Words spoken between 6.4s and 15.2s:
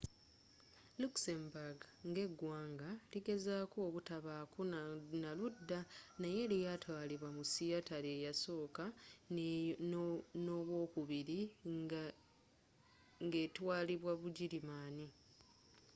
lyaatwalibwa mu sseatalo eyasooka n'owookubiri ng'etwaalibwa bugirimaani